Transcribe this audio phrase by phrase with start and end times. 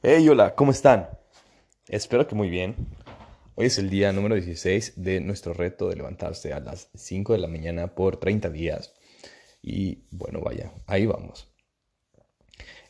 [0.00, 1.08] Hey, hola, ¿cómo están?
[1.88, 2.76] Espero que muy bien.
[3.56, 7.40] Hoy es el día número 16 de nuestro reto de levantarse a las 5 de
[7.40, 8.94] la mañana por 30 días.
[9.60, 11.52] Y bueno, vaya, ahí vamos.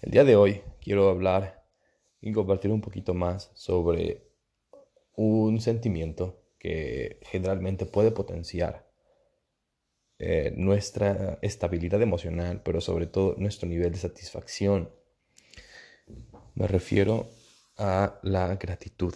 [0.03, 1.65] El día de hoy quiero hablar
[2.21, 4.29] y compartir un poquito más sobre
[5.15, 8.87] un sentimiento que generalmente puede potenciar
[10.19, 14.91] eh, nuestra estabilidad emocional, pero sobre todo nuestro nivel de satisfacción
[16.59, 17.31] me refiero
[17.77, 19.15] a la gratitud.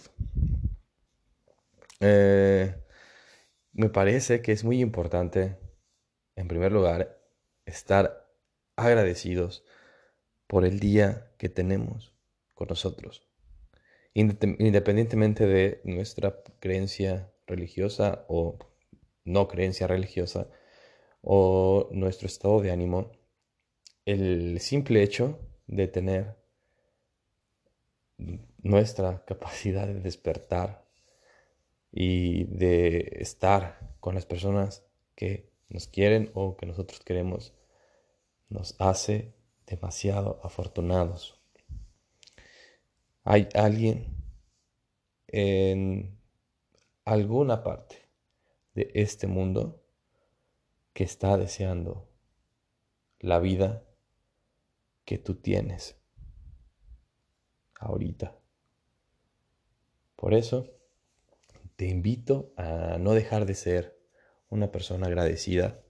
[1.99, 2.73] Eh,
[3.73, 5.57] me parece que es muy importante,
[6.37, 7.19] en primer lugar,
[7.65, 8.29] estar
[8.77, 9.65] agradecidos
[10.47, 12.13] por el día que tenemos
[12.53, 13.27] con nosotros,
[14.13, 18.57] independientemente de nuestra creencia religiosa o
[19.25, 20.47] no creencia religiosa
[21.21, 23.11] o nuestro estado de ánimo,
[24.05, 26.42] el simple hecho de tener
[28.61, 30.85] nuestra capacidad de despertar
[31.91, 34.83] y de estar con las personas
[35.15, 37.53] que nos quieren o que nosotros queremos
[38.49, 39.33] nos hace
[39.65, 41.39] demasiado afortunados.
[43.23, 44.15] Hay alguien
[45.27, 46.17] en
[47.05, 47.97] alguna parte
[48.75, 49.83] de este mundo
[50.93, 52.07] que está deseando
[53.19, 53.83] la vida
[55.05, 55.95] que tú tienes
[57.83, 58.35] ahorita.
[60.15, 60.67] Por eso,
[61.75, 63.99] te invito a no dejar de ser
[64.49, 65.81] una persona agradecida,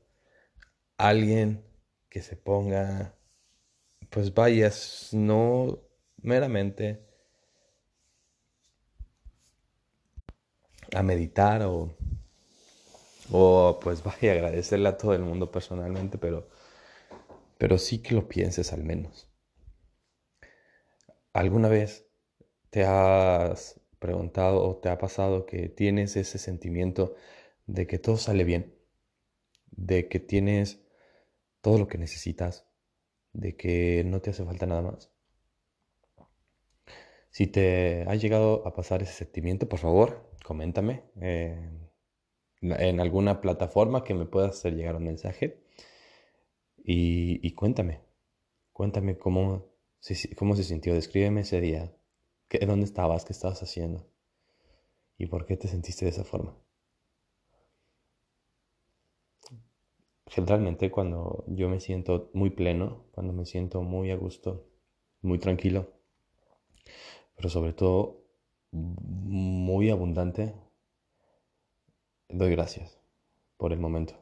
[0.97, 1.63] alguien
[2.09, 3.16] que se ponga,
[4.09, 5.80] pues vayas, no
[6.22, 7.05] meramente
[10.95, 11.95] a meditar o,
[13.31, 16.47] o pues vaya a agradecerle a todo el mundo personalmente, pero,
[17.57, 19.33] pero sí que lo pienses al menos.
[21.34, 22.08] ¿Alguna vez
[22.70, 27.16] te has preguntado o te ha pasado que tienes ese sentimiento
[27.67, 28.75] de que todo sale bien?
[29.72, 30.84] De que tienes
[31.62, 32.68] todo lo que necesitas?
[33.34, 35.12] ¿De que no te hace falta nada más?
[37.30, 41.03] Si te ha llegado a pasar ese sentimiento, por favor, coméntame
[42.62, 45.63] en alguna plataforma que me pueda hacer llegar un mensaje
[46.78, 48.02] y, y cuéntame,
[48.74, 49.72] cuéntame cómo
[50.38, 50.94] ¿Cómo se sintió?
[50.94, 51.96] Descríbeme ese día.
[52.68, 53.24] ¿Dónde estabas?
[53.24, 54.06] ¿Qué estabas haciendo?
[55.18, 56.58] ¿Y por qué te sentiste de esa forma?
[60.28, 64.68] Generalmente cuando yo me siento muy pleno, cuando me siento muy a gusto,
[65.22, 65.94] muy tranquilo,
[67.36, 68.25] pero sobre todo
[68.72, 70.53] muy abundante,
[72.30, 73.00] doy gracias
[73.58, 74.16] por el momento.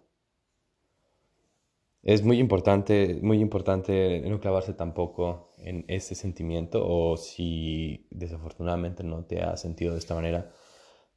[2.04, 9.26] Es muy importante, muy importante no clavarse tampoco en ese sentimiento o si desafortunadamente no
[9.26, 10.52] te has sentido de esta manera,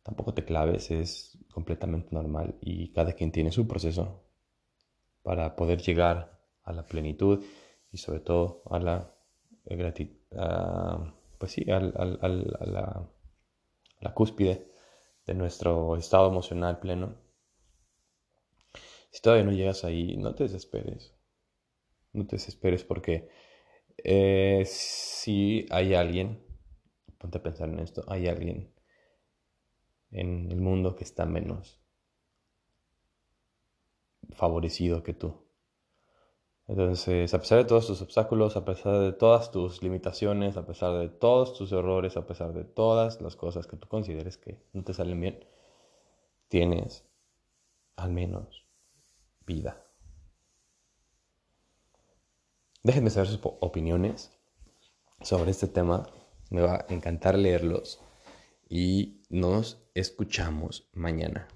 [0.02, 4.24] tampoco te claves, es completamente normal y cada quien tiene su proceso
[5.22, 7.42] para poder llegar a la plenitud
[7.90, 9.10] y sobre todo a la
[11.38, 13.08] pues sí, a, la,
[14.00, 14.70] la cúspide
[15.26, 17.23] de nuestro estado emocional pleno
[19.14, 21.14] si todavía no llegas ahí, no te desesperes.
[22.12, 23.28] No te desesperes porque
[23.98, 26.44] eh, si hay alguien,
[27.18, 28.74] ponte a pensar en esto, hay alguien
[30.10, 31.80] en el mundo que está menos
[34.32, 35.46] favorecido que tú.
[36.66, 40.98] Entonces, a pesar de todos tus obstáculos, a pesar de todas tus limitaciones, a pesar
[40.98, 44.82] de todos tus errores, a pesar de todas las cosas que tú consideres que no
[44.82, 45.46] te salen bien,
[46.48, 47.06] tienes
[47.94, 48.63] al menos
[49.46, 49.84] vida.
[52.82, 54.32] Déjenme saber sus opiniones
[55.22, 56.06] sobre este tema.
[56.50, 58.00] Me va a encantar leerlos
[58.68, 61.48] y nos escuchamos mañana.